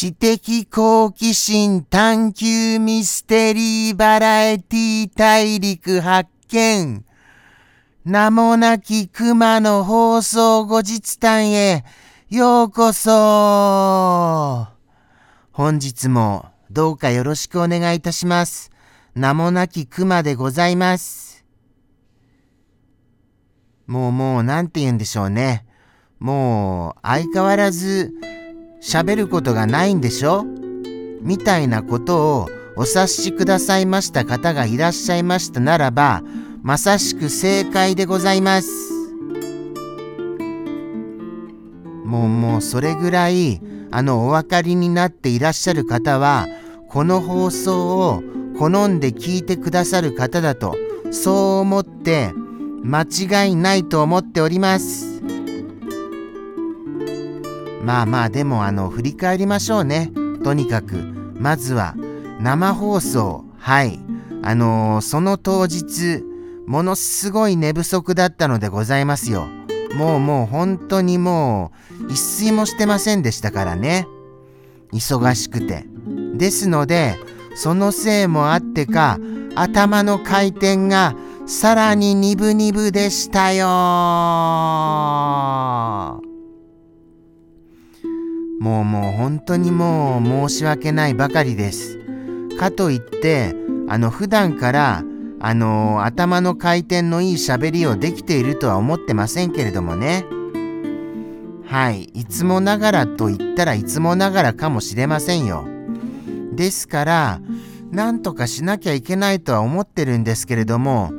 [0.00, 0.38] 知的
[0.70, 7.04] 好奇心探求ミステリーバラエティ大陸発見。
[8.04, 11.84] 名もなき熊の放送後日談へ
[12.30, 14.68] ようこそ。
[15.50, 18.70] 本日もどうかよろしくお願いいたします。
[19.16, 21.44] 名もなき熊でございます。
[23.88, 25.66] もうもうなんて言うんでしょうね。
[26.20, 28.12] もう相変わらず
[28.80, 30.44] 喋ることがないんでしょ？
[31.20, 36.22] みたいなことをお察しくださいました方がいらっしゃいましたならば、
[36.62, 38.70] まさしく正解でございます。
[42.04, 46.46] もうもうそれぐらい、あのお分かりになっていらっしゃる方は、
[46.88, 48.22] この放送を
[48.58, 50.76] 好んで聞いてくださる方だと、
[51.10, 52.32] そう思って
[52.84, 55.17] 間違いないと思っております。
[57.82, 60.10] まあまあでもあの振り返りましょうね。
[60.44, 60.96] とにかく
[61.38, 61.94] まずは
[62.40, 64.00] 生放送はい
[64.42, 66.22] あのー、その当日
[66.66, 69.48] ものすごい寝不足だったのでございますよ。
[69.96, 71.72] もうもう本当にも
[72.08, 74.06] う一睡もしてませんでしたからね。
[74.92, 75.86] 忙しくて。
[76.34, 77.16] ですので
[77.54, 79.18] そのせいもあってか
[79.54, 81.14] 頭の回転が
[81.46, 83.66] さらに鈍々でしたよ
[88.60, 91.98] もうもう本当にもう申し訳ないばかりです。
[92.58, 93.54] かといって
[93.88, 95.04] あの普段から
[95.40, 100.24] あの頭の回転のいい喋りをできているとは思ってませんけれどもね。
[101.64, 105.66] はい、いつもながらと言ったらいつもながらかもしれませんよ。
[106.52, 107.40] ですから、
[107.92, 111.12] なんとかしなきゃいけないとは思ってるんですけれども、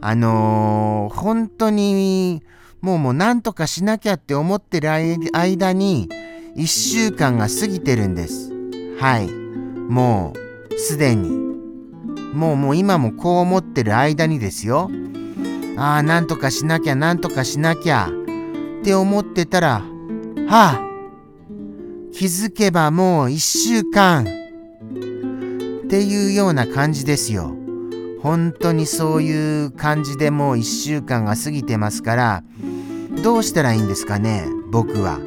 [0.00, 2.42] あのー、本当に
[2.80, 6.08] もうもうなんとかしなきゃって思ってる間に、
[6.56, 8.50] 1週間が過ぎてるんです。
[8.98, 9.28] はい。
[9.28, 10.32] も
[10.70, 11.30] う、すでに。
[12.34, 14.90] もうもう今もこう思ってる間にですよ。
[15.76, 18.08] ああ、なんとかしなきゃ、なんとかしなきゃ。
[18.80, 19.82] って思ってたら、
[20.48, 20.80] はあ、
[22.12, 24.24] 気づけばもう1週間。
[24.24, 27.54] っていうような感じですよ。
[28.22, 32.42] 本当にそういう感じでもう1週間が過ぎてますから、
[33.22, 35.20] どうしたらいいんですかね、僕は。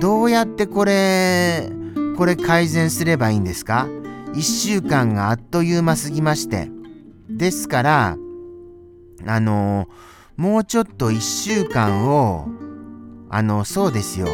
[0.00, 1.70] どうやってこれ、
[2.16, 3.88] これ改善すればいいんですか
[4.32, 6.70] ?1 週間があっという間すぎまして。
[7.28, 8.16] ですから、
[9.26, 9.88] あの、
[10.36, 12.48] もうちょっと1週間を、
[13.28, 14.28] あの、そうですよ。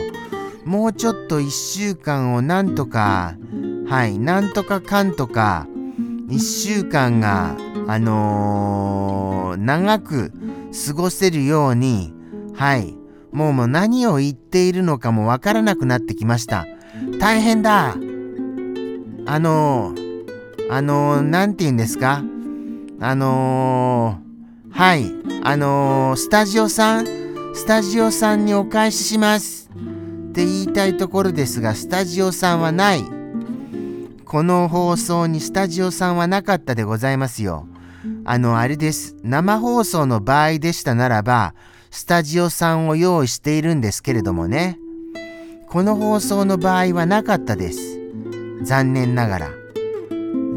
[0.65, 3.37] もうちょっと1週間をなんとか、
[3.87, 5.67] はい、なんとかかんとか、
[6.29, 10.33] 1週間が、あのー、長く
[10.87, 12.15] 過ごせるように、
[12.55, 12.95] はい、
[13.35, 16.67] もうもう何を言っているのかもわからなくなってきました。
[17.19, 17.97] 大変だ
[19.27, 19.95] あの、
[20.71, 22.23] あのー、て言うんですか？
[23.01, 24.21] あの、
[24.71, 25.13] はい、
[25.43, 27.07] あの、スタジオさん、
[27.55, 29.69] スタジオさんにお返しします。
[29.75, 33.05] って言いたいところですが、スタジオさんはない。
[34.25, 37.67] この放送にスタジオさんはなかったでございますよ。
[38.25, 39.17] あの、あれです。
[39.23, 41.55] 生放送の場合でしたならば、
[41.97, 44.81] スタジオさんを用意しているんですけれどもね。
[45.69, 48.01] この放送の場合はなかったです。
[48.63, 49.51] 残念ながら。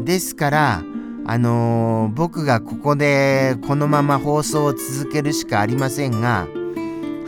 [0.04, 0.82] ですから、
[1.26, 6.48] あのー、僕がここでこのまま放送を続けるしかありませんが、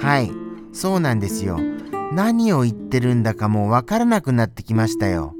[0.00, 0.32] はい、
[0.72, 1.60] そうなんですよ。
[2.12, 5.36] 何を言ってるんだかもうわからなくなってきましたよ。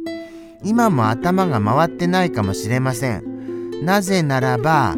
[0.63, 3.85] 今も頭が回ってないかもしれません。
[3.85, 4.95] なぜならば、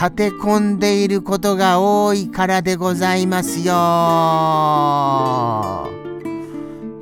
[0.00, 3.74] 立て込んでいることが多いからでございますよ。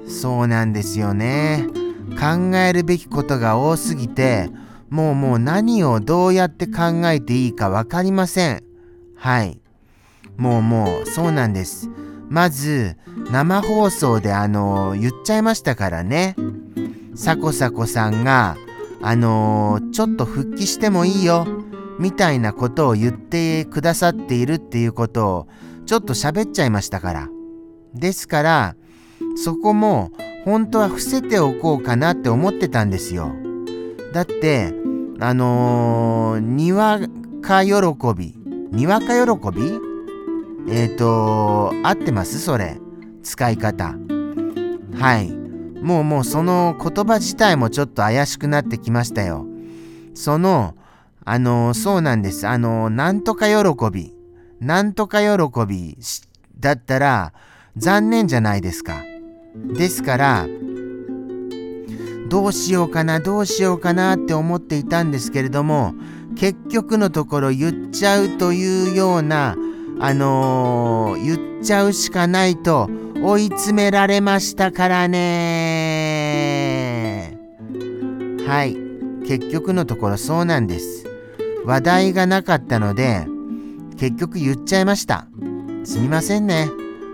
[0.09, 1.69] そうなんですよね。
[2.19, 4.51] 考えるべきことが多すぎて、
[4.91, 8.65] もうもう何をどうやって考えていいか分かりません。
[9.15, 9.61] はい。
[10.37, 11.89] もうもうそうなんです。
[12.29, 12.97] まず
[13.31, 16.35] 生放送であの言っちゃいましたからね。
[17.15, 18.57] サコサコさんが
[19.01, 21.47] あのちょっと復帰してもいいよ。
[21.99, 25.49] みたいなことを言ってくださっているっていうことを
[25.87, 27.29] ちょっと喋っちゃいましたから。
[27.95, 28.77] ですから、
[29.37, 30.13] そこも
[30.45, 33.33] 本当は伏せておこうかなって思ってたんですよ。
[34.13, 34.73] だって、
[35.21, 37.01] あのー、にわ
[37.43, 37.73] か喜
[38.17, 38.35] び。
[38.71, 39.63] にわか喜び？
[40.71, 42.39] えっ、ー、と、合ってます？
[42.39, 42.79] それ。
[43.23, 43.97] 使い方。
[44.95, 45.31] はい。
[45.83, 49.47] もうもうその言葉自体もちょっと怪しくなってきましたよ。
[50.15, 50.75] その、
[51.31, 52.47] あの、そうなんです。
[52.47, 53.55] あの、なんとか喜
[53.93, 54.15] び。
[54.61, 55.99] なんとか喜び
[56.59, 57.33] だったら
[57.77, 59.03] 残念じゃないですか。
[59.55, 60.47] ですから、
[62.31, 65.95] どうしようかなどうしようかなって思っていたんですけれども
[66.37, 69.57] 結局のところ言っちゃうというような
[69.99, 72.91] あのー、言っちゃうしかないと
[73.23, 75.99] 追い詰められましたからね
[78.47, 78.77] はい
[79.27, 81.08] 結局のところそうなんです
[81.69, 83.27] 話題がなかったので
[83.99, 85.27] 結局言っちゃいました
[85.85, 86.71] すみませんね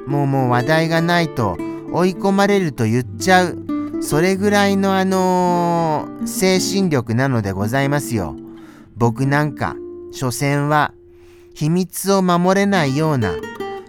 [0.07, 1.57] もうもう話題がないと
[1.93, 3.59] 追い込まれると言っちゃう
[4.01, 8.37] それぐらいのあのー、精神力なのでございますよ
[8.97, 9.75] 僕なんか
[10.13, 10.95] 所詮は
[11.55, 13.35] 秘密を守れないような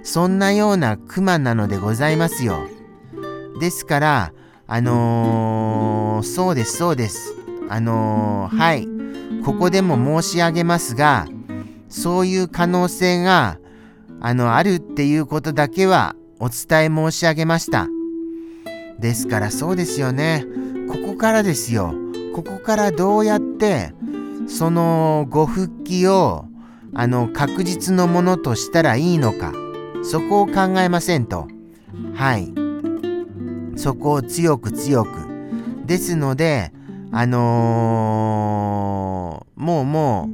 [0.04, 2.68] そんなようなクマなのでございますよ。
[3.60, 4.34] ですから、
[4.68, 7.34] あのー、そうです、そうです。
[7.70, 8.95] あのー、はい。
[9.46, 11.28] ここでも申し上げますが、
[11.88, 13.60] そういう可能性が、
[14.20, 17.88] あの、あるっていうことだけはお伝え申し上げました。
[19.00, 20.44] ですからそうですよね。
[20.90, 21.94] ここからですよ。
[22.34, 23.94] ここからどうやって、
[24.48, 26.46] そのご復帰を、
[26.96, 29.54] あの、確実のものとしたらいいのか。
[30.04, 31.48] そこを考えませんと。
[32.16, 32.52] はい。
[33.76, 35.10] そこを強く強く。
[35.86, 36.72] ですので、
[37.18, 40.30] あのー、もうも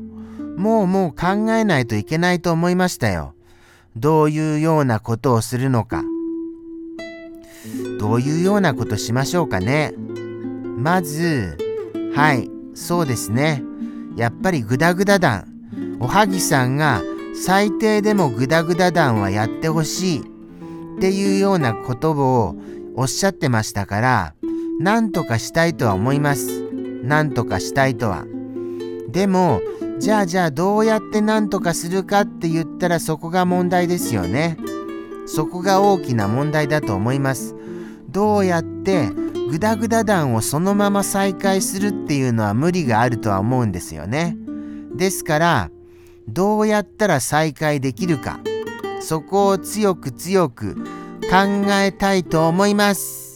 [0.57, 3.36] う、もうもう考えないといけないと思いましたよ。
[3.95, 6.04] どういうようなことをするのか。
[8.00, 9.94] どういうようなことしましょうかね。
[10.75, 11.56] まず、
[12.16, 13.62] はい、そうですね。
[14.16, 15.45] やっぱりグダグダ団。
[16.00, 17.04] おはぎさんが
[17.36, 20.24] 最低でもグダグダ団はやってほしいっ
[21.00, 22.56] ていうようなことを
[22.95, 24.33] おっしゃってましたから、
[24.80, 26.60] なんとかしたいとは思います。
[27.03, 28.25] なんとかしたいとは。
[29.09, 29.62] でも、
[30.00, 34.57] じゃあじゃあどうやってなんとかするかって言ったらそこが問題ですよね。
[35.27, 37.56] そこが大きな問題だと思います。
[38.09, 39.09] どうやって
[39.50, 44.38] グダグダ団をそのまま再開するっていうのは無理があるとは思うんですよね。
[44.95, 45.71] ですから、
[46.27, 48.39] どうやったら再開できるか
[49.01, 50.75] そこを強く強く
[51.30, 53.31] 考えたいと思います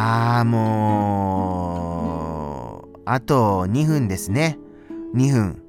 [0.00, 1.88] ああも
[2.94, 4.58] うあと2分ですね
[5.14, 5.62] 2分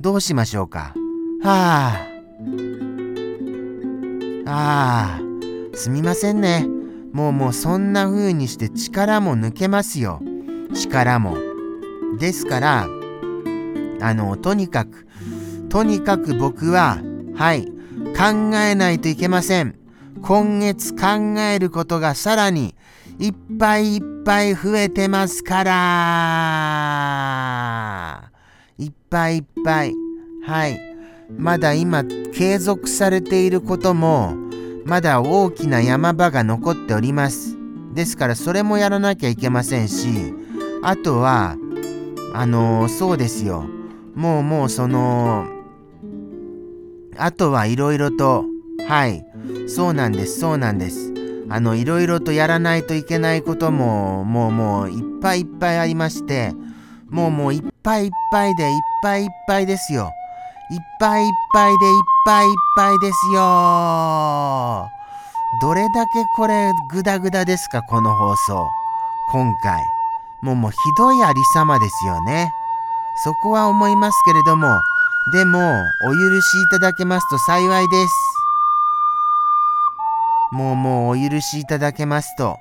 [0.00, 0.94] どうしましょうか
[1.42, 2.04] は
[4.46, 6.66] あああすみませんね
[7.12, 10.20] もうもうそんな風にして力も抜けますよ。
[10.74, 11.38] 力も。
[12.18, 12.88] ですから、
[14.02, 15.06] あの、とにかく、
[15.70, 16.98] とにかく僕は、
[17.34, 19.78] はい、考えないといけません。
[20.20, 22.74] 今月考えることがさらに
[23.18, 25.72] いっぱいいっぱい増えてますから。
[28.78, 29.94] いっぱいいっぱい。
[30.44, 30.78] はい。
[31.36, 34.36] まだ今継続されていることも
[34.84, 37.56] まだ大きな山場が残っております。
[37.94, 40.34] ですからそれもやらなきゃいけませんし、
[40.82, 41.56] あとは、
[42.34, 43.64] あのー、そうですよ。
[44.14, 45.48] もうもうその、
[47.16, 48.44] あとはいろいろと、
[48.86, 49.24] はい、
[49.66, 51.12] そうなんです、そうなんです。
[51.48, 56.52] あの、いろいろとやらないといけないことも、もうもういっぱいいっぱいありまして、
[57.08, 60.10] もうもういっぱいいっぱいでいっぱいいっぱいですよ。
[60.70, 64.88] いっぱいいっぱいでいっぱいいっぱいですよ。
[65.62, 68.68] どれだけこれグダグダですか、この放送。
[69.32, 69.80] 今回。
[70.42, 72.50] もうもうひどいありさまですよね。
[73.24, 74.80] そこは思いますけれども、
[75.32, 78.25] でも、お許しいただけますと幸いです。
[80.52, 82.56] もうもうお許しいただけますと、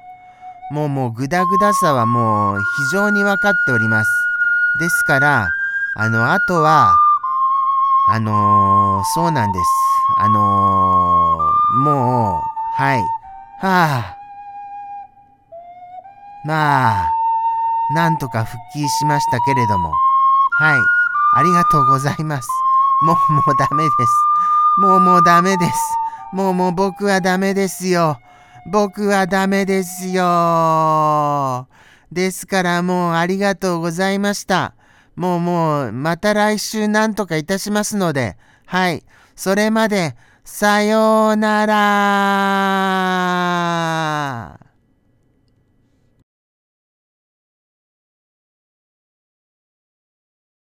[0.72, 4.10] もうもうグダグダさはもう非常に分かっております。
[4.80, 5.50] ですから、
[5.98, 6.94] あの、あとは、
[8.10, 9.66] あのー、そうなんです。
[10.18, 12.42] あのー、もう、
[12.76, 13.00] はい。
[13.60, 14.18] はあ。
[16.46, 17.14] まあ、
[17.94, 19.92] なんとか復帰しましたけれども、
[20.60, 20.80] はい、
[21.36, 22.48] ありがとうございます。
[23.04, 24.14] もうもうダメです。
[24.78, 26.05] もうもうダメです。
[26.36, 28.20] もうもう僕はダメですよ。
[28.70, 31.70] 僕はダメですよ。
[32.12, 34.74] ですからもうありがとうございました。
[35.16, 39.06] もうもうまた来週なんとかいたしますので、はい。
[39.34, 44.65] それまで、さようなら